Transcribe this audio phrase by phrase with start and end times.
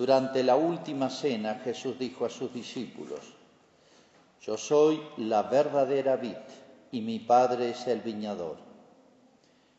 [0.00, 3.20] Durante la última cena Jesús dijo a sus discípulos,
[4.40, 6.38] Yo soy la verdadera vid
[6.90, 8.56] y mi Padre es el viñador.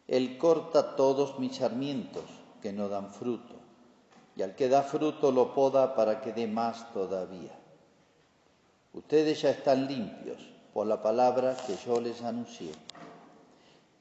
[0.07, 2.26] Él corta todos mis sarmientos
[2.62, 3.55] que no dan fruto,
[4.35, 7.58] y al que da fruto lo poda para que dé más todavía.
[8.94, 10.38] Ustedes ya están limpios
[10.72, 12.74] por la palabra que yo les anuncié.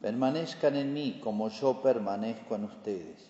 [0.03, 3.30] Permanezcan en mí como yo permanezco en ustedes.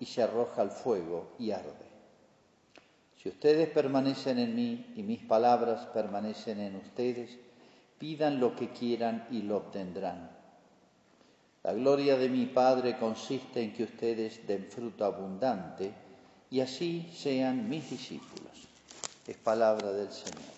[0.00, 1.86] y se arroja al fuego y arde.
[3.22, 7.36] Si ustedes permanecen en mí y mis palabras permanecen en ustedes,
[7.98, 10.30] pidan lo que quieran y lo obtendrán.
[11.62, 15.92] La gloria de mi Padre consiste en que ustedes den fruto abundante
[16.50, 18.68] y así sean mis discípulos.
[19.26, 20.55] Es palabra del Señor.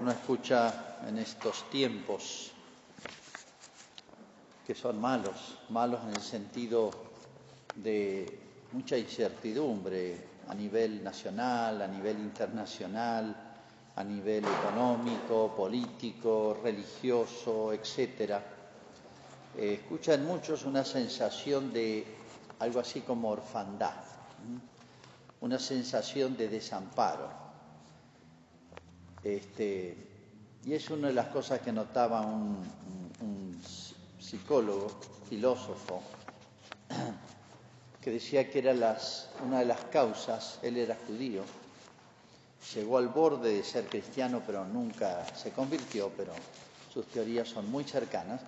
[0.00, 2.52] Uno escucha en estos tiempos
[4.66, 6.90] que son malos, malos en el sentido
[7.74, 8.38] de
[8.72, 10.16] mucha incertidumbre
[10.48, 13.36] a nivel nacional, a nivel internacional,
[13.94, 18.42] a nivel económico, político, religioso, etcétera.
[19.58, 22.06] Eh, escuchan muchos una sensación de
[22.60, 24.02] algo así como orfandad,
[25.42, 27.49] una sensación de desamparo.
[29.22, 29.96] Este,
[30.64, 32.80] y es una de las cosas que notaba un,
[34.18, 34.88] psicólogo,
[35.28, 36.02] filósofo,
[38.00, 41.42] que decía que era las, una de las causas, él era judío,
[42.74, 46.32] llegó al borde de ser cristiano, pero nunca se convirtió, pero
[46.92, 48.40] sus teorías son muy cercanas,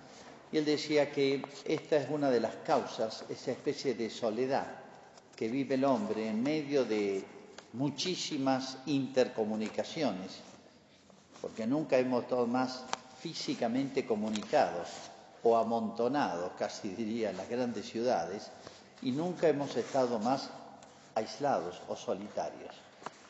[0.51, 4.67] y él decía que esta es una de las causas, esa especie de soledad
[5.35, 7.25] que vive el hombre en medio de
[7.73, 10.52] muchísimas intercomunicaciones
[11.43, 12.85] porque nunca hemos estado más
[13.19, 14.87] físicamente comunicados
[15.43, 18.49] o amontonados, casi diría, en las grandes ciudades,
[19.01, 20.49] y nunca hemos estado más
[21.15, 22.73] aislados o solitarios.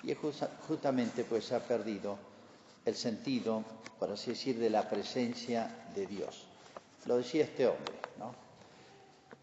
[0.03, 0.13] Y
[0.67, 2.19] justamente pues se ha perdido
[2.85, 3.63] el sentido,
[3.97, 6.45] por así decir, de la presencia de Dios.
[7.07, 8.35] Lo decía este hombre, ¿no?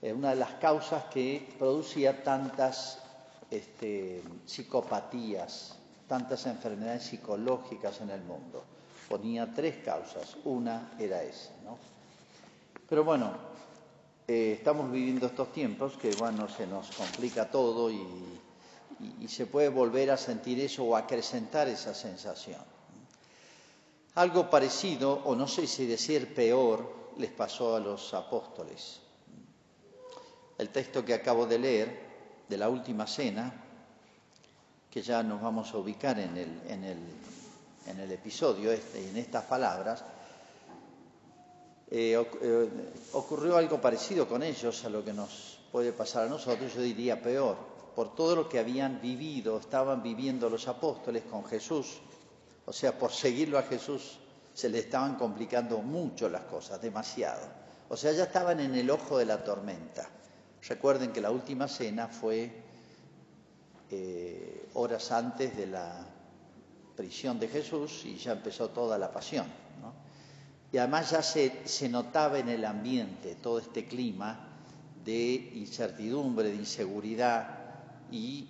[0.00, 3.00] Es una de las causas que producía tantas
[3.50, 5.74] este, psicopatías,
[6.10, 8.64] tantas enfermedades psicológicas en el mundo.
[9.08, 11.52] Ponía tres causas, una era esa.
[11.64, 11.78] ¿no?
[12.88, 13.32] Pero bueno,
[14.26, 18.08] eh, estamos viviendo estos tiempos que bueno, se nos complica todo y,
[19.28, 22.60] se puede volver a sentir eso o acrecentar esa sensación.
[24.16, 29.00] Algo parecido, o no sé si decir peor, les pasó a los apóstoles.
[30.58, 32.00] El texto que acabo de leer
[32.48, 33.59] de la última cena
[34.90, 36.98] que ya nos vamos a ubicar en el, en el,
[37.86, 40.02] en el episodio este, en estas palabras,
[41.90, 42.68] eh, eh,
[43.12, 47.20] ocurrió algo parecido con ellos a lo que nos puede pasar a nosotros, yo diría
[47.20, 47.56] peor,
[47.94, 51.98] por todo lo que habían vivido, estaban viviendo los apóstoles con Jesús,
[52.66, 54.18] o sea, por seguirlo a Jesús
[54.52, 57.40] se le estaban complicando mucho las cosas, demasiado.
[57.88, 60.08] O sea, ya estaban en el ojo de la tormenta.
[60.68, 62.69] Recuerden que la última cena fue
[63.92, 66.06] eh, horas antes de la
[66.96, 69.46] prisión de Jesús y ya empezó toda la pasión.
[70.72, 74.48] Y además ya se, se notaba en el ambiente todo este clima
[75.04, 77.58] de incertidumbre, de inseguridad
[78.12, 78.48] y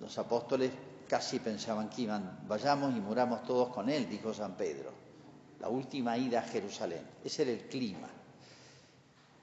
[0.00, 0.70] los apóstoles
[1.06, 4.90] casi pensaban que iban, vayamos y muramos todos con él, dijo San Pedro.
[5.60, 7.02] La última ida a Jerusalén.
[7.22, 8.08] Ese era el clima.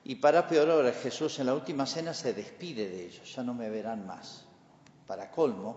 [0.06, 3.54] Y para peor ahora, Jesús en la última cena se despide de ellos, ya no
[3.54, 4.49] me verán más
[5.10, 5.76] para colmo,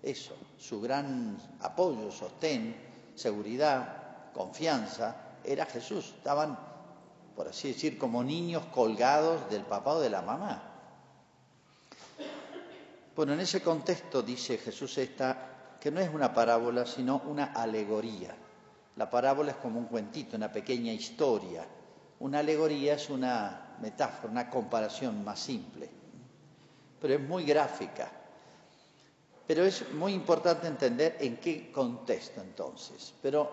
[0.00, 2.76] eso, su gran apoyo, sostén,
[3.16, 6.14] seguridad, confianza, era Jesús.
[6.16, 6.56] Estaban,
[7.34, 10.62] por así decir, como niños colgados del papá o de la mamá.
[13.16, 18.36] Bueno, en ese contexto dice Jesús esta, que no es una parábola, sino una alegoría.
[18.94, 21.66] La parábola es como un cuentito, una pequeña historia.
[22.20, 25.90] Una alegoría es una metáfora, una comparación más simple,
[27.00, 28.17] pero es muy gráfica
[29.48, 33.14] Pero es muy importante entender en qué contexto entonces.
[33.22, 33.50] Pero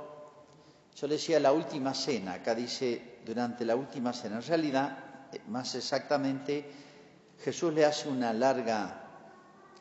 [0.93, 4.35] yo le decía la última cena, acá dice durante la última cena.
[4.35, 6.69] En realidad, eh, más exactamente,
[7.39, 9.03] Jesús le hace una larga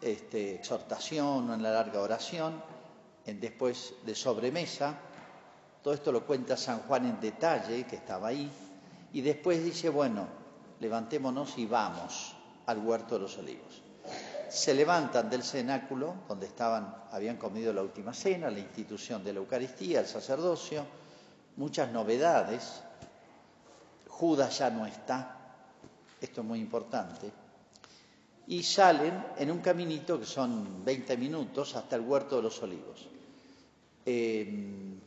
[0.01, 2.63] este, exhortación, una larga oración,
[3.27, 4.97] después de sobremesa.
[5.83, 8.49] Todo esto lo cuenta San Juan en detalle, que estaba ahí.
[9.13, 10.29] Y después dice, bueno,
[10.79, 12.37] levantémonos y vamos
[12.67, 13.84] al huerto de los olivos
[14.49, 19.39] se levantan del cenáculo donde estaban, habían comido la última cena, la institución de la
[19.41, 20.85] Eucaristía, el sacerdocio,
[21.57, 22.83] muchas novedades.
[24.09, 25.57] Judas ya no está,
[26.21, 27.31] esto es muy importante.
[28.47, 33.09] Y salen en un caminito que son 20 minutos hasta el huerto de los olivos.
[34.05, 34.99] Eh,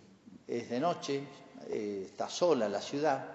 [0.47, 1.23] es de noche,
[1.69, 3.25] eh, está sola la ciudad.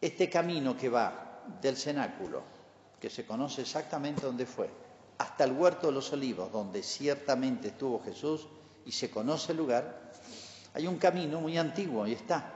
[0.00, 2.59] Este camino que va del cenáculo
[3.00, 4.68] que se conoce exactamente dónde fue,
[5.18, 8.46] hasta el huerto de los olivos, donde ciertamente estuvo Jesús
[8.84, 10.12] y se conoce el lugar,
[10.74, 12.54] hay un camino muy antiguo y está.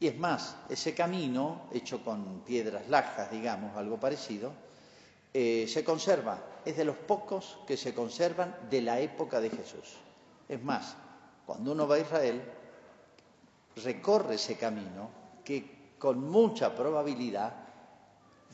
[0.00, 4.52] Y es más, ese camino, hecho con piedras lajas, digamos, algo parecido,
[5.34, 6.38] eh, se conserva.
[6.64, 9.96] Es de los pocos que se conservan de la época de Jesús.
[10.48, 10.96] Es más,
[11.46, 12.42] cuando uno va a Israel,
[13.82, 15.10] recorre ese camino
[15.44, 17.67] que con mucha probabilidad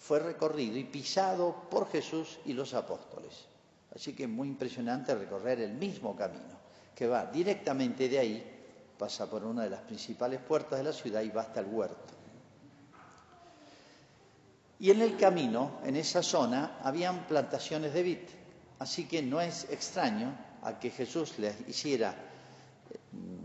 [0.07, 3.47] fue recorrido y pisado por Jesús y los apóstoles.
[3.95, 6.59] Así que es muy impresionante recorrer el mismo camino,
[6.95, 8.61] que va directamente de ahí,
[8.99, 12.13] pasa por una de las principales puertas de la ciudad y va hasta el huerto.
[14.79, 18.19] Y en el camino, en esa zona, habían plantaciones de vid,
[18.81, 22.11] así que no es extraño a que Jesús les hiciera
[22.91, 22.99] eh,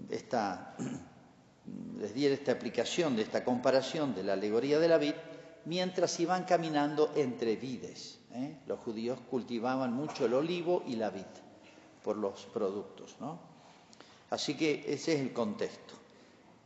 [0.10, 0.76] esta,
[2.00, 5.14] les diera esta aplicación de esta comparación de la alegoría de la vid
[5.66, 8.20] mientras iban caminando entre vides.
[8.34, 8.58] ¿eh?
[8.68, 11.26] Los judíos cultivaban mucho el olivo y la vid
[12.04, 13.16] por los productos.
[14.30, 15.96] Así que ese es el contexto.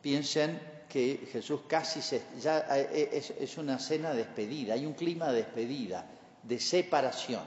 [0.02, 0.60] Piensen
[0.90, 5.30] que Jesús casi se, ya eh, es, es, una cena de despedida, hay un clima
[5.32, 6.06] de despedida,
[6.44, 7.44] de separación.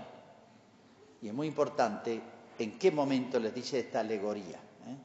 [1.22, 2.20] Y es muy importante
[2.58, 4.56] en qué momento les dice esta alegoría.
[4.56, 4.96] ¿eh?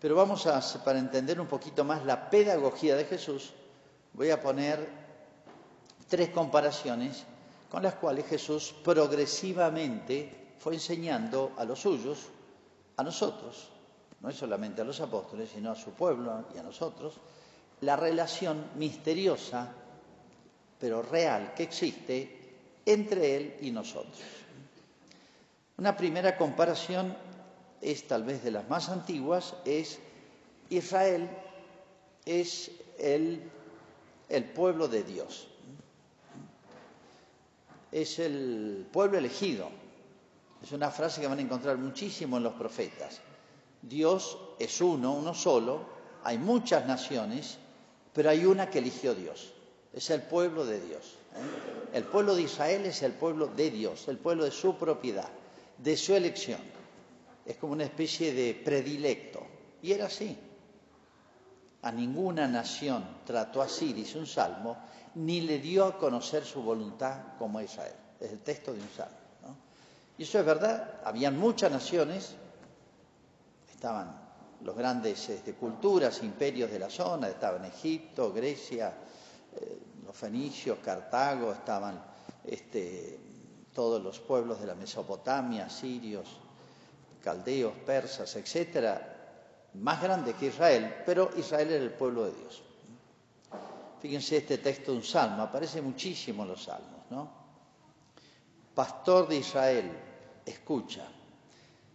[0.00, 3.52] Pero vamos a, para entender un poquito más la pedagogía de Jesús,
[4.18, 4.84] voy a poner
[6.08, 7.24] tres comparaciones
[7.70, 12.26] con las cuales Jesús progresivamente fue enseñando a los suyos,
[12.96, 13.68] a nosotros,
[14.20, 17.14] no es solamente a los apóstoles, sino a su pueblo y a nosotros,
[17.82, 19.72] la relación misteriosa,
[20.80, 24.18] pero real, que existe entre Él y nosotros.
[25.76, 27.16] Una primera comparación
[27.80, 30.00] es tal vez de las más antiguas, es
[30.70, 31.30] Israel
[32.26, 33.48] es el
[34.28, 35.48] el pueblo de Dios.
[37.90, 39.70] Es el pueblo elegido.
[40.62, 43.20] Es una frase que van a encontrar muchísimo en los profetas.
[43.80, 45.86] Dios es uno, uno solo.
[46.24, 47.58] Hay muchas naciones,
[48.12, 49.52] pero hay una que eligió Dios.
[49.92, 51.14] Es el pueblo de Dios.
[51.34, 51.96] ¿eh?
[51.96, 55.28] El pueblo de Israel es el pueblo de Dios, el pueblo de su propiedad,
[55.78, 56.60] de su elección.
[57.46, 59.46] Es como una especie de predilecto.
[59.80, 60.36] Y era así
[61.88, 64.76] a ninguna nación trató así, dice un salmo,
[65.14, 67.94] ni le dio a conocer su voluntad como a Israel.
[68.20, 69.16] Es el texto de un salmo.
[70.18, 72.34] Y eso es verdad, habían muchas naciones,
[73.72, 74.20] estaban
[74.64, 78.92] los grandes este, culturas, imperios de la zona, estaban Egipto, Grecia,
[79.56, 82.02] eh, los fenicios, Cartago, estaban
[82.44, 83.18] este,
[83.72, 86.28] todos los pueblos de la Mesopotamia, sirios,
[87.22, 89.17] caldeos, persas, etcétera,
[89.80, 92.62] más grande que Israel, pero Israel era el pueblo de Dios.
[94.00, 97.30] Fíjense este texto de un salmo, aparece muchísimo en los salmos, ¿no?
[98.74, 99.90] Pastor de Israel,
[100.46, 101.04] escucha.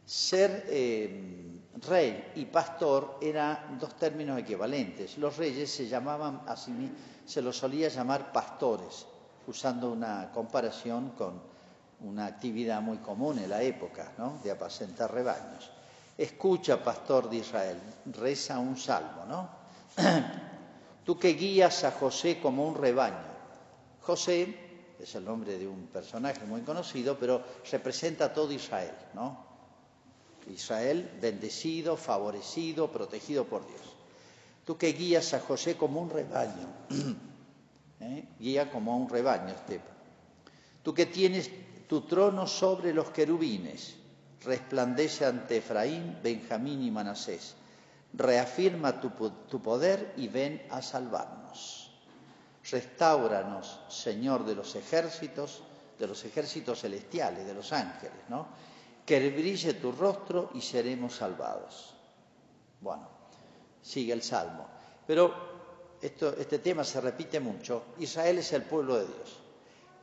[0.05, 5.17] Ser eh, rey y pastor eran dos términos equivalentes.
[5.17, 6.91] Los reyes se llamaban, así
[7.25, 9.05] se los solía llamar pastores,
[9.47, 11.41] usando una comparación con
[12.01, 14.39] una actividad muy común en la época, ¿no?
[14.43, 15.71] De apacentar rebaños.
[16.17, 19.49] Escucha, pastor de Israel, reza un salmo, ¿no?
[21.05, 23.33] Tú que guías a José como un rebaño.
[24.01, 29.53] José es el nombre de un personaje muy conocido, pero representa a todo Israel, ¿no?
[30.47, 33.81] Israel bendecido, favorecido, protegido por Dios.
[34.65, 36.67] Tú que guías a José como un rebaño,
[37.99, 38.27] ¿eh?
[38.39, 39.87] guía como un rebaño, Esteban.
[40.83, 41.49] Tú que tienes
[41.87, 43.95] tu trono sobre los querubines,
[44.43, 47.55] resplandece ante Efraín, Benjamín y Manasés.
[48.13, 49.11] Reafirma tu,
[49.61, 51.91] poder y ven a salvarnos.
[52.69, 55.63] Restáuranos, Señor de los ejércitos,
[55.97, 58.47] de los ejércitos celestiales, de los ángeles, ¿no?
[59.05, 61.95] Que brille tu rostro y seremos salvados.
[62.79, 63.07] Bueno,
[63.81, 64.67] sigue el Salmo.
[65.05, 65.33] Pero
[66.01, 67.85] este tema se repite mucho.
[67.99, 69.39] Israel es el pueblo de Dios.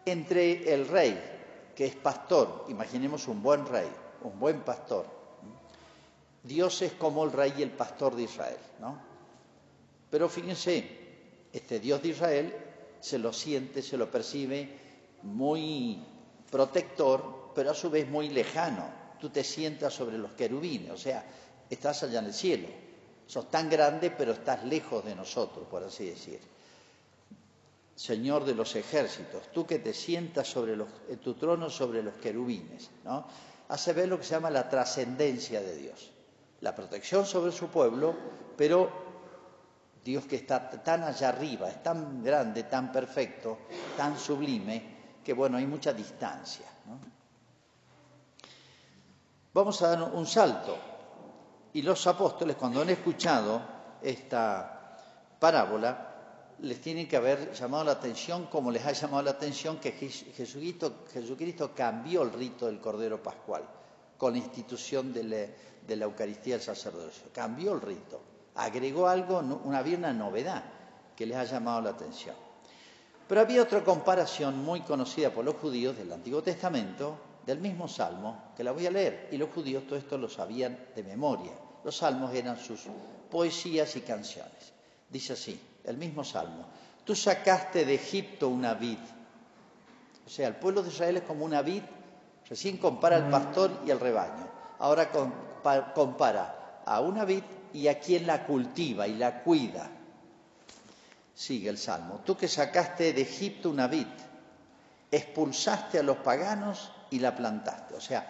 [0.05, 3.89] Entre el rey, que es pastor, imaginemos un buen rey,
[4.23, 5.07] un buen pastor.
[6.43, 8.99] Dios es como el rey y el pastor de Israel, ¿no?
[10.11, 10.85] Pero fíjense,
[11.53, 12.55] este Dios de Israel
[13.01, 14.69] se lo siente, se lo percibe
[15.23, 16.03] muy
[16.51, 19.01] protector, pero a su vez muy lejano.
[19.21, 21.25] Tú te sientas sobre los querubines, o sea,
[21.69, 22.69] estás allá en el cielo.
[23.27, 26.41] Sos tan grande, pero estás lejos de nosotros, por así decir.
[27.95, 32.15] Señor de los ejércitos, tú que te sientas sobre los, en tu trono sobre los
[32.15, 33.27] querubines, ¿no?
[33.71, 36.11] Hace ver lo que se llama la trascendencia de Dios,
[36.61, 38.15] la protección sobre su pueblo,
[38.57, 38.91] pero
[40.05, 43.59] Dios que está tan allá arriba, es tan grande, tan perfecto,
[43.97, 46.67] tan sublime, que bueno, hay mucha distancia.
[49.53, 50.77] Vamos a dar un salto.
[51.73, 53.63] Y los apóstoles, cuando han escuchado
[54.03, 54.97] esta
[55.39, 56.10] parábola,
[56.63, 61.75] les tiene que haber llamado la atención, como les ha llamado la atención, que Jesucristo,
[61.75, 63.63] cambió el rito del Cordero Pascual
[64.19, 65.49] con la institución de
[65.87, 67.25] la, Eucaristía del sacerdocio.
[67.33, 68.21] Cambió el rito,
[68.57, 70.63] agregó algo, una, había una novedad
[71.17, 72.37] que les ha llamado la atención.
[73.27, 78.53] Pero había otra comparación muy conocida por los judíos del Antiguo Testamento, del mismo Salmo,
[78.57, 81.53] que la voy a leer, y los judíos todo esto lo sabían de memoria.
[81.85, 82.83] Los salmos eran sus
[83.31, 84.73] poesías y canciones.
[85.09, 85.61] Dice así,
[85.91, 86.67] el mismo Salmo,
[87.05, 88.99] tú sacaste de Egipto una vid.
[90.27, 91.83] O sea, el pueblo de Israel es como una vid,
[92.49, 94.49] recién compara al pastor y al rebaño.
[94.79, 95.11] Ahora
[95.95, 97.43] compara a una vid
[97.73, 99.91] y a quien la cultiva y la cuida
[101.41, 102.21] Sigue el Salmo.
[102.23, 104.07] Tú que sacaste de Egipto una vid,
[105.11, 107.95] expulsaste a los paganos y la plantaste.
[107.95, 108.29] O sea,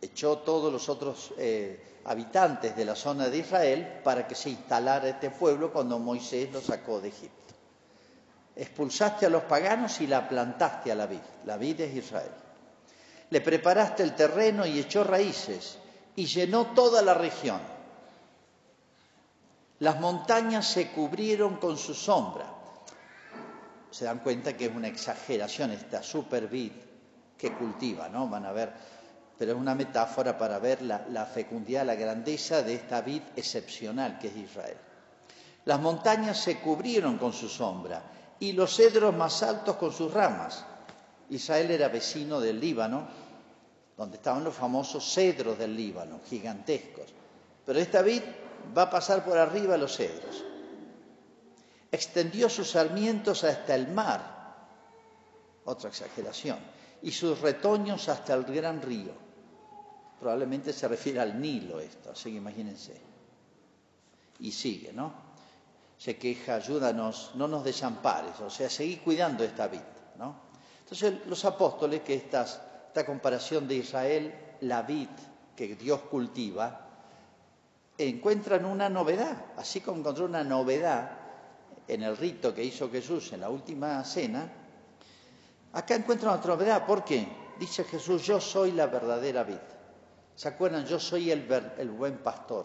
[0.00, 5.08] echó todos los otros eh, habitantes de la zona de Israel para que se instalara
[5.08, 7.54] este pueblo cuando Moisés lo sacó de Egipto.
[8.56, 11.20] Expulsaste a los paganos y la plantaste a la vid.
[11.44, 12.32] La vid es Israel.
[13.30, 15.78] Le preparaste el terreno y echó raíces
[16.16, 17.60] y llenó toda la región
[19.80, 22.46] las montañas se cubrieron con su sombra.
[23.90, 26.72] Se dan cuenta que es una exageración esta super vid
[27.36, 28.28] que cultiva, ¿no?
[28.28, 28.72] Van a ver,
[29.38, 34.28] pero es una metáfora para ver la, fecundidad, la grandeza de esta vid excepcional que
[34.28, 34.76] es Israel.
[35.64, 38.02] Las montañas se cubrieron con su sombra
[38.40, 40.64] y los cedros más altos con sus ramas.
[41.30, 43.06] Israel era vecino del Líbano,
[43.96, 47.06] donde estaban los famosos cedros del Líbano, gigantescos.
[47.64, 48.22] Pero esta vid
[48.76, 50.44] va a pasar por arriba los cedros.
[51.92, 54.56] Extendió sus sarmientos hasta el mar,
[55.64, 56.58] otra exageración,
[57.02, 59.27] y sus retoños hasta el gran río.
[60.20, 63.00] Probablemente se refiere al Nilo esto, así que imagínense.
[64.40, 65.12] Y sigue, ¿no?
[65.96, 70.36] Se queja, ayúdanos, no nos desampares, o sea, seguí cuidando esta vida, ¿no?
[70.80, 75.08] Entonces los apóstoles, que esta comparación de Israel, la vid
[75.54, 76.86] que Dios cultiva,
[77.96, 81.10] encuentran una novedad, así como encontró una novedad
[81.88, 84.48] en el rito que hizo Jesús en la última cena,
[85.72, 86.86] acá encuentran otra novedad.
[86.86, 87.26] ¿Por qué?
[87.58, 89.56] Dice Jesús, yo soy la verdadera vid.
[90.38, 90.86] ¿Se acuerdan?
[90.86, 92.64] Yo soy el, el buen pastor,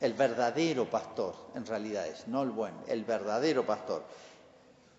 [0.00, 4.02] el verdadero pastor, en realidad es, no el buen, el verdadero pastor.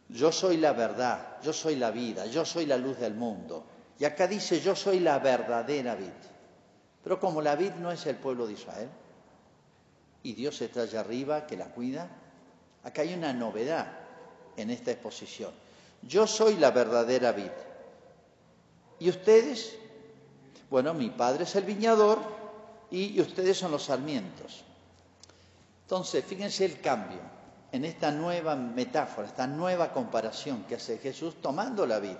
[0.08, 3.66] Yo soy la verdad, yo soy la vida, yo soy la luz del mundo.
[4.00, 6.08] Y acá dice, yo soy la verdadera vid.
[7.04, 8.90] Pero como la vid no es el pueblo de Israel,
[10.24, 12.10] y Dios está allá arriba que la cuida.
[12.86, 13.92] Acá hay una novedad
[14.56, 15.52] en esta exposición.
[16.02, 17.52] Yo soy la verdadera vid.
[19.00, 19.78] ¿Y ustedes?
[20.70, 22.20] Bueno, mi padre es el viñador
[22.92, 24.64] y ustedes son los sarmientos.
[25.84, 27.20] Entonces, fíjense el cambio
[27.72, 32.18] en esta nueva metáfora, esta nueva comparación que hace Jesús tomando la vid.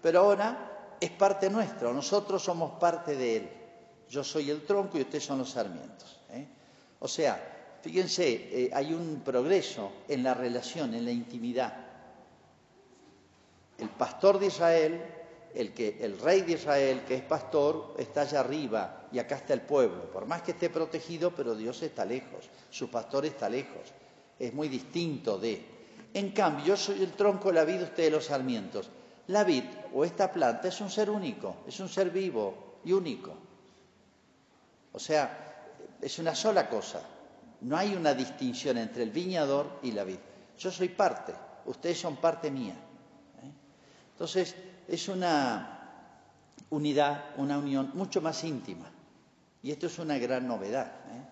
[0.00, 3.50] Pero ahora es parte nuestra, nosotros somos parte de Él.
[4.08, 6.20] Yo soy el tronco y ustedes son los sarmientos.
[6.30, 6.46] ¿eh?
[7.00, 11.74] O sea, fíjense, eh, hay un progreso en la relación, en la intimidad.
[13.78, 15.02] El pastor de Israel,
[15.54, 19.54] el, que, el rey de Israel, que es pastor, está allá arriba y acá está
[19.54, 20.10] el pueblo.
[20.10, 23.92] Por más que esté protegido, pero Dios está lejos, su pastor está lejos.
[24.38, 25.64] Es muy distinto de.
[26.14, 28.90] En cambio, yo soy el tronco de la vida, ustedes los sarmientos.
[29.28, 33.32] La vid o esta planta es un ser único, es un ser vivo y único.
[34.92, 35.68] O sea,
[36.00, 37.02] es una sola cosa.
[37.60, 40.18] No hay una distinción entre el viñador y la vid.
[40.58, 41.32] Yo soy parte,
[41.66, 42.74] ustedes son parte mía.
[42.74, 43.50] ¿eh?
[44.12, 44.54] Entonces,
[44.92, 46.18] es una
[46.68, 48.90] unidad, una unión mucho más íntima.
[49.62, 50.86] Y esto es una gran novedad.
[51.08, 51.24] ¿eh?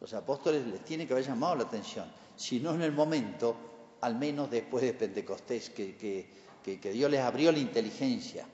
[0.00, 3.56] Los apóstoles les tiene que haber llamado la atención, si no en el momento,
[4.00, 8.46] al menos después de Pentecostés, que, que Dios les abrió la inteligencia.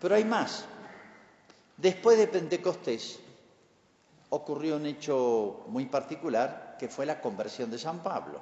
[0.00, 0.66] Pero hay más.
[1.76, 3.18] Después de Pentecostés
[4.28, 8.40] ocurrió un hecho muy particular, que fue la conversión de San Pablo,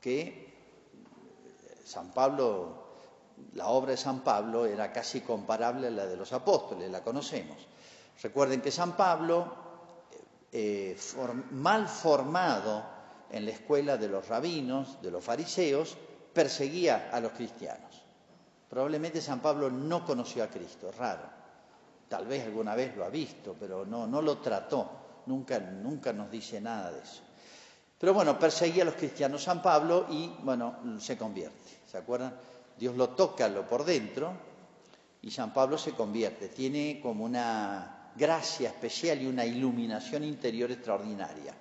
[0.00, 0.54] que
[1.84, 2.83] San Pablo
[3.54, 7.56] la obra de San Pablo era casi comparable a la de los apóstoles, la conocemos.
[8.22, 9.54] Recuerden que San Pablo,
[10.52, 10.96] eh,
[11.52, 12.84] mal formado
[13.30, 15.96] en la escuela de los rabinos, de los fariseos,
[16.32, 18.02] perseguía a los cristianos.
[18.68, 21.28] Probablemente San Pablo no conoció a Cristo, raro.
[22.08, 24.90] Tal vez alguna vez lo ha visto, pero no, no lo trató.
[25.26, 27.22] Nunca, nunca nos dice nada de eso.
[27.98, 31.80] Pero bueno, perseguía a los cristianos San Pablo y, bueno, se convierte.
[31.86, 32.34] ¿Se acuerdan?
[32.78, 34.32] Dios lo toca lo por dentro
[35.22, 36.48] y San Pablo se convierte.
[36.48, 41.54] Tiene como una gracia especial y una iluminación interior extraordinaria.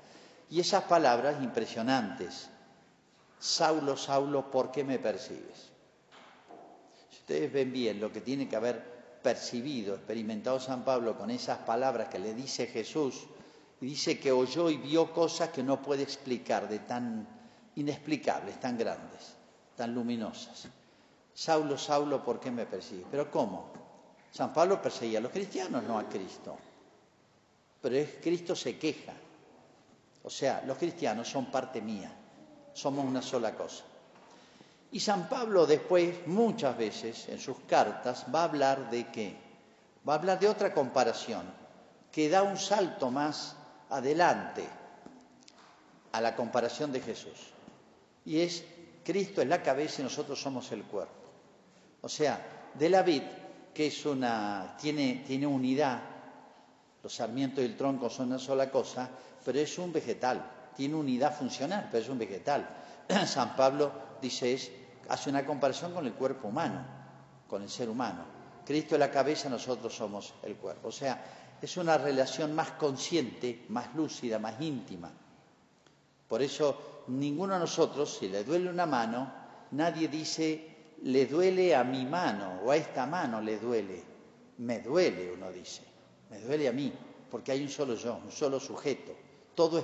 [0.49, 2.49] Y esas palabras impresionantes.
[3.39, 5.71] Saulo, Saulo, ¿por qué me persigues?
[7.09, 11.59] Si ustedes ven bien lo que tiene que haber percibido, experimentado San Pablo con esas
[11.59, 13.25] palabras que le dice Jesús,
[13.81, 17.27] y dice que oyó y vio cosas que no puede explicar, de tan
[17.75, 19.35] inexplicables, tan grandes,
[19.75, 20.67] tan luminosas.
[21.33, 23.05] Saulo, Saulo, ¿por qué me persigues?
[23.09, 23.71] Pero ¿cómo?
[24.31, 26.57] San Pablo perseguía a los cristianos, no a Cristo.
[27.81, 29.13] Pero es, Cristo se queja.
[30.23, 32.11] O sea, los cristianos son parte mía,
[32.73, 33.83] somos una sola cosa.
[34.91, 39.35] Y San Pablo después, muchas veces, en sus cartas, va a hablar de qué?
[40.07, 41.43] Va a hablar de otra comparación,
[42.11, 43.55] que da un salto más
[43.89, 44.67] adelante
[46.11, 47.53] a la comparación de Jesús.
[48.25, 48.63] Y es,
[49.03, 51.22] Cristo es la cabeza y nosotros somos el cuerpo.
[52.03, 53.23] O sea, de la vid,
[53.73, 56.01] que es una, tiene, tiene unidad,
[57.01, 59.09] los sarmientos y el tronco son una sola cosa,
[59.43, 62.67] pero es un vegetal, tiene unidad funcional, pero es un vegetal.
[63.25, 64.69] San Pablo dice, es,
[65.07, 66.85] hace una comparación con el cuerpo humano,
[67.47, 68.25] con el ser humano.
[68.65, 70.89] Cristo es la cabeza, nosotros somos el cuerpo.
[70.89, 71.23] O sea,
[71.61, 75.09] es una relación más consciente, más lúcida, más íntima.
[76.27, 79.31] Por eso, ninguno de nosotros, si le duele una mano,
[79.71, 84.03] nadie dice, le duele a mi mano o a esta mano le duele.
[84.57, 85.81] Me duele, uno dice.
[86.29, 86.91] Me duele a mí,
[87.29, 89.11] porque hay un solo yo, un solo sujeto.
[89.55, 89.79] Todo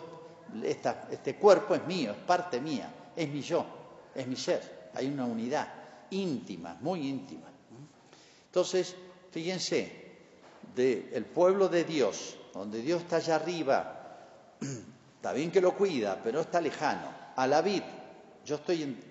[0.63, 0.77] es,
[1.11, 3.65] este cuerpo es mío, es parte mía, es mi yo,
[4.15, 4.89] es mi ser.
[4.93, 5.67] Hay una unidad
[6.11, 7.47] íntima, muy íntima.
[8.45, 8.95] Entonces,
[9.31, 9.99] fíjense,
[10.75, 14.17] del pueblo de Dios, donde Dios está allá arriba,
[15.15, 17.13] está bien que lo cuida, pero está lejano.
[17.35, 17.83] A la vid,
[18.45, 19.08] yo estoy en,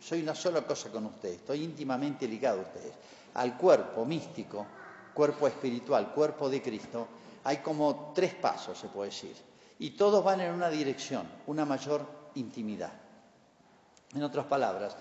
[0.00, 2.92] soy una sola cosa con ustedes, estoy íntimamente ligado a ustedes.
[3.34, 4.66] Al cuerpo místico,
[5.14, 7.06] cuerpo espiritual, cuerpo de Cristo,
[7.44, 9.36] hay como tres pasos, se puede decir.
[9.78, 12.92] Y todos van en una dirección, una mayor intimidad.
[14.14, 14.96] En otras palabras,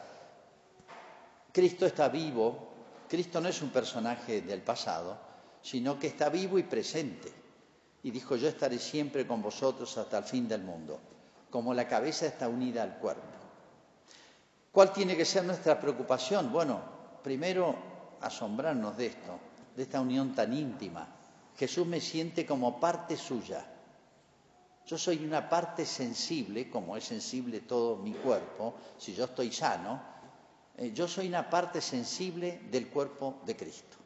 [1.51, 2.69] Cristo está vivo,
[3.07, 5.17] Cristo no es un personaje del pasado,
[5.61, 7.33] sino que está vivo y presente.
[8.03, 10.99] Y dijo, yo estaré siempre con vosotros hasta el fin del mundo,
[11.49, 13.38] como la cabeza está unida al cuerpo.
[14.71, 16.51] ¿Cuál tiene que ser nuestra preocupación?
[16.51, 16.79] Bueno,
[17.23, 17.75] primero
[18.21, 19.39] asombrarnos de esto,
[19.75, 21.07] de esta unión tan íntima.
[21.57, 23.65] Jesús me siente como parte suya.
[24.85, 30.01] Yo soy una parte sensible, como es sensible todo mi cuerpo, si yo estoy sano,
[30.77, 33.97] eh, yo soy una parte sensible del cuerpo de Cristo.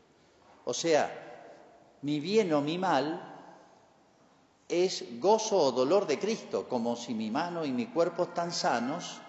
[0.66, 3.34] O sea, mi bien o mi mal
[4.68, 9.22] es gozo o dolor de Cristo, como si mi mano y mi cuerpo están sanos,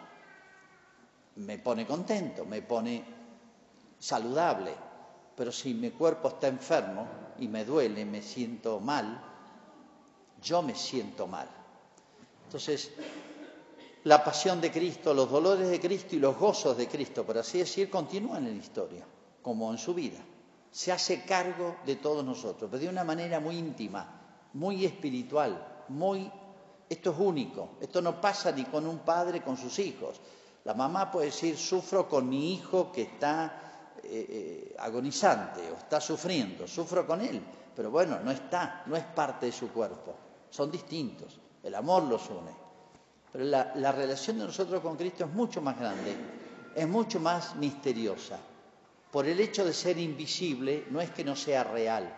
[1.37, 3.05] me pone contento, me pone
[3.99, 4.75] saludable,
[5.37, 7.07] pero si mi cuerpo está enfermo
[7.38, 9.20] y me duele, me siento mal,
[10.42, 11.49] yo me siento mal.
[12.44, 12.92] Entonces,
[14.05, 17.59] la pasión de Cristo, los dolores de Cristo y los gozos de Cristo, por así
[17.59, 19.05] decir, continúan en la historia,
[19.42, 20.20] como en su vida.
[20.70, 24.20] Se hace cargo de todos nosotros, pero de una manera muy íntima,
[24.53, 26.31] muy espiritual, muy...
[26.87, 30.20] Esto es único, esto no pasa ni con un padre con sus hijos,
[30.64, 36.00] la mamá puede decir, sufro con mi hijo que está eh, eh, agonizante o está
[36.00, 37.40] sufriendo, sufro con él,
[37.77, 40.14] pero bueno, no está, no es parte de su cuerpo,
[40.50, 42.64] son distintos, el amor los une.
[43.31, 46.16] Pero la, la relación de nosotros con Cristo es mucho más grande,
[46.74, 48.38] es mucho más misteriosa.
[49.11, 52.12] Por el hecho de ser invisible, no es que no sea real,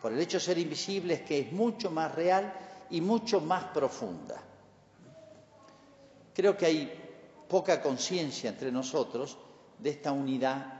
[0.00, 2.52] por el hecho de ser invisible es que es mucho más real
[2.90, 4.40] y mucho más profunda.
[6.32, 7.07] Creo que hay
[7.48, 9.36] poca conciencia entre nosotros
[9.78, 10.78] de esta unidad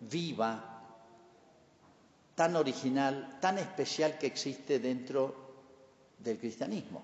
[0.00, 0.82] viva,
[2.34, 5.34] tan original, tan especial que existe dentro
[6.18, 7.02] del cristianismo.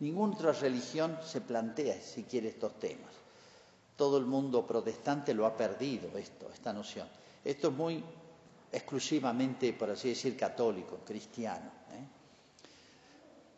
[0.00, 3.12] Ninguna otra religión se plantea si quiere estos temas.
[3.96, 7.08] Todo el mundo protestante lo ha perdido esto, esta noción.
[7.44, 8.04] Esto es muy
[8.70, 11.70] exclusivamente, por así decir, católico, cristiano.
[11.90, 12.06] ¿eh?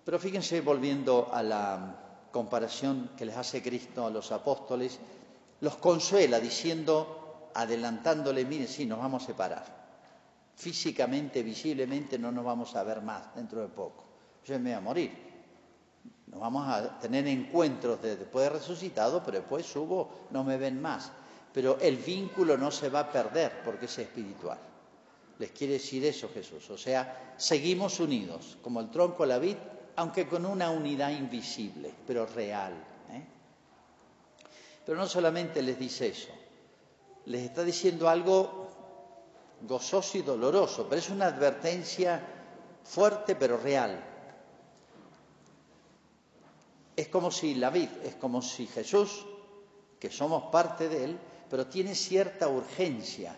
[0.04, 4.99] Pero fíjense, volviendo a la comparación que les hace Cristo a los apóstoles,
[5.61, 9.81] los consuela diciendo, adelantándole, miren, sí, nos vamos a separar.
[10.55, 14.05] Físicamente, visiblemente, no nos vamos a ver más dentro de poco.
[14.45, 15.31] Yo me voy a morir.
[16.27, 21.11] Nos vamos a tener encuentros después de resucitado, pero después subo, no me ven más.
[21.53, 24.59] Pero el vínculo no se va a perder porque es espiritual.
[25.38, 26.69] Les quiere decir eso Jesús.
[26.71, 29.57] O sea, seguimos unidos, como el tronco a la vid,
[29.96, 32.72] aunque con una unidad invisible, pero real.
[33.12, 33.24] ¿eh?
[34.85, 36.33] Pero no solamente les dice eso,
[37.26, 38.68] les está diciendo algo
[39.62, 42.20] gozoso y doloroso, pero es una advertencia
[42.83, 44.05] fuerte pero real.
[46.96, 49.26] Es como si la vid, es como si Jesús,
[49.98, 53.37] que somos parte de él, pero tiene cierta urgencia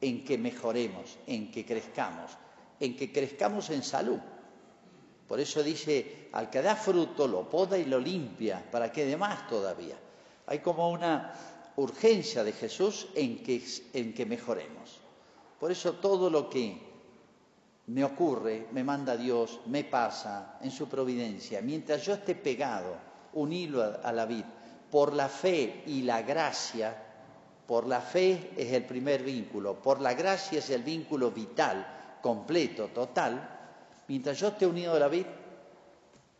[0.00, 2.32] en que mejoremos, en que crezcamos,
[2.80, 4.18] en que crezcamos en salud.
[5.32, 9.16] Por eso dice, al que da fruto lo poda y lo limpia, para que dé
[9.16, 9.96] más todavía.
[10.46, 11.32] Hay como una
[11.76, 13.64] urgencia de Jesús en que,
[13.94, 15.00] en que mejoremos.
[15.58, 16.76] Por eso todo lo que
[17.86, 22.94] me ocurre, me manda Dios, me pasa en su providencia, mientras yo esté pegado,
[23.32, 24.44] un hilo a, a la vid,
[24.90, 26.94] por la fe y la gracia,
[27.66, 32.88] por la fe es el primer vínculo, por la gracia es el vínculo vital, completo,
[32.88, 33.60] total.
[34.12, 35.24] Mientras yo esté unido a la vid,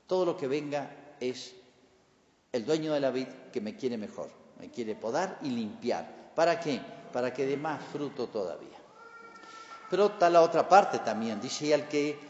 [0.07, 1.55] todo lo que venga es
[2.53, 4.29] el dueño de la vid que me quiere mejor,
[4.61, 6.35] me quiere podar y limpiar.
[6.35, 6.83] ¿Para qué?
[7.11, 8.77] Para que dé más fruto todavía.
[9.89, 12.21] Pero está la otra parte también, dice, y al que,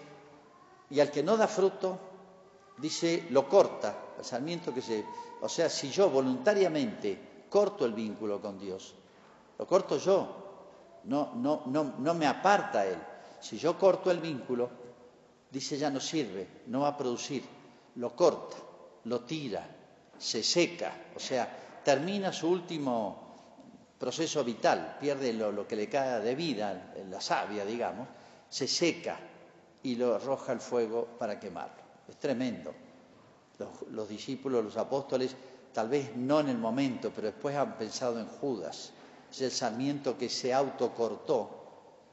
[0.91, 1.99] y al que no da fruto,
[2.79, 5.05] dice, lo corta, el sarmiento que se...
[5.41, 8.95] O sea, si yo voluntariamente corto el vínculo con Dios.
[9.59, 11.01] Lo corto yo.
[11.03, 12.99] No, no, no, no me aparta Él.
[13.41, 14.82] Si yo corto el vínculo,
[15.53, 17.45] dice ya no sirve, no va a producir.
[17.97, 18.57] Lo corta,
[19.05, 19.69] lo tira,
[20.19, 21.09] se seca.
[21.15, 27.21] O sea, termina su último proceso vital, pierde lo, que le cae de vida, la
[27.21, 28.09] savia, digamos,
[28.49, 29.19] se seca
[29.83, 31.83] y lo arroja al fuego para quemarlo.
[32.09, 32.73] Es tremendo.
[33.59, 35.37] Los, los discípulos, los apóstoles,
[35.73, 38.93] tal vez no en el momento, pero después han pensado en Judas.
[39.31, 41.59] Es el sarmiento que se autocortó,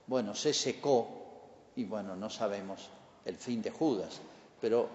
[0.07, 2.89] bueno, se secó y bueno, no sabemos
[3.29, 4.19] el fin de Judas,
[4.59, 4.89] pero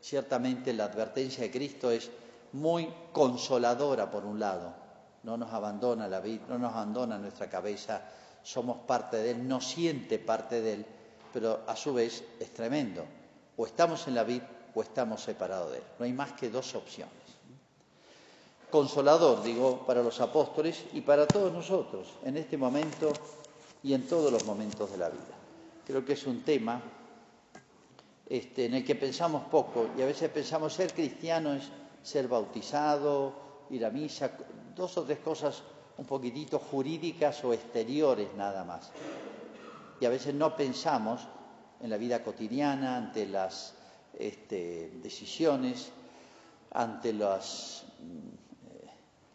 [0.00, 2.10] ciertamente la advertencia de Cristo es
[2.52, 4.74] muy consoladora por un lado.
[5.22, 8.02] No nos abandona la vida, no nos abandona nuestra cabeza,
[8.42, 10.86] somos parte de Él, no siente parte de Él,
[11.32, 13.04] pero a su vez es tremendo.
[13.56, 15.84] O estamos en la vida o estamos separados de Él.
[15.98, 17.28] No hay más que dos opciones
[18.70, 23.12] consolador, digo, para los apóstoles y para todos nosotros en este momento
[23.82, 25.22] y en todos los momentos de la vida.
[25.86, 26.80] Creo que es un tema
[28.28, 31.64] este, en el que pensamos poco y a veces pensamos ser cristiano es
[32.02, 33.32] ser bautizado,
[33.70, 34.32] ir a misa,
[34.76, 35.62] dos o tres cosas
[35.96, 38.90] un poquitito jurídicas o exteriores nada más.
[40.00, 41.26] Y a veces no pensamos
[41.80, 43.74] en la vida cotidiana, ante las
[44.16, 45.90] este, decisiones,
[46.70, 47.84] ante las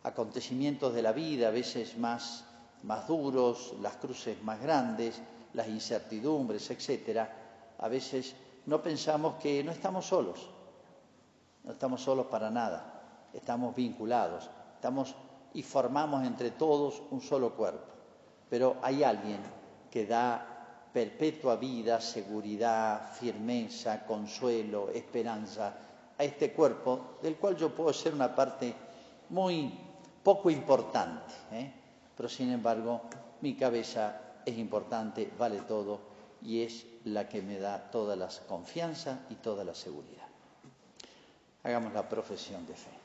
[0.03, 2.45] acontecimientos de la vida, a veces más,
[2.83, 5.19] más duros, las cruces más grandes,
[5.53, 10.49] las incertidumbres, etcétera, a veces no pensamos que no estamos solos,
[11.63, 15.15] no estamos solos para nada, estamos vinculados, estamos
[15.53, 17.91] y formamos entre todos un solo cuerpo.
[18.49, 19.39] Pero hay alguien
[19.89, 25.73] que da perpetua vida, seguridad, firmeza, consuelo, esperanza
[26.17, 28.73] a este cuerpo, del cual yo puedo ser una parte
[29.29, 29.73] muy
[30.23, 31.73] poco importante, ¿eh?
[32.15, 33.01] pero sin embargo
[33.41, 35.99] mi cabeza es importante, vale todo
[36.41, 40.27] y es la que me da toda la confianza y toda la seguridad.
[41.63, 43.02] Hagamos la profesión de fe.